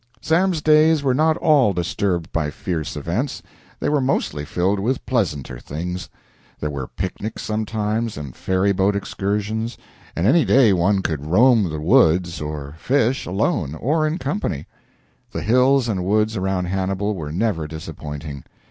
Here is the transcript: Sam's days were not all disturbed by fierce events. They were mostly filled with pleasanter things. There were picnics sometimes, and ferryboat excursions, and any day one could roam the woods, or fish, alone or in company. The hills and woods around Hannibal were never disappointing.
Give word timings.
Sam's 0.19 0.63
days 0.63 1.03
were 1.03 1.13
not 1.13 1.37
all 1.37 1.73
disturbed 1.73 2.31
by 2.31 2.49
fierce 2.49 2.95
events. 2.95 3.43
They 3.79 3.87
were 3.87 4.01
mostly 4.01 4.45
filled 4.45 4.79
with 4.79 5.05
pleasanter 5.05 5.59
things. 5.59 6.09
There 6.59 6.71
were 6.71 6.87
picnics 6.87 7.43
sometimes, 7.43 8.17
and 8.17 8.35
ferryboat 8.35 8.95
excursions, 8.95 9.77
and 10.15 10.25
any 10.25 10.43
day 10.43 10.73
one 10.73 11.03
could 11.03 11.27
roam 11.27 11.69
the 11.69 11.79
woods, 11.79 12.41
or 12.41 12.73
fish, 12.79 13.27
alone 13.27 13.75
or 13.75 14.07
in 14.07 14.17
company. 14.17 14.65
The 15.31 15.43
hills 15.43 15.87
and 15.87 16.03
woods 16.03 16.35
around 16.35 16.65
Hannibal 16.65 17.13
were 17.13 17.31
never 17.31 17.67
disappointing. 17.67 18.43